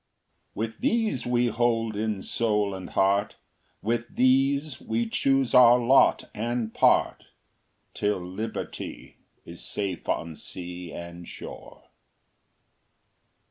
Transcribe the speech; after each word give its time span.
With 0.55 0.79
these 0.79 1.27
we 1.27 1.45
hold 1.49 1.95
in 1.95 2.23
soul 2.23 2.73
and 2.73 2.89
heart, 2.89 3.35
With 3.83 4.15
these 4.15 4.81
we 4.81 5.07
choose 5.07 5.53
our 5.53 5.77
lot 5.77 6.27
and 6.33 6.73
part, 6.73 7.25
Till 7.93 8.17
Liberty 8.19 9.17
is 9.45 9.63
safe 9.63 10.09
on 10.09 10.35
sea 10.37 10.91
and 10.91 11.27
shore. 11.27 11.83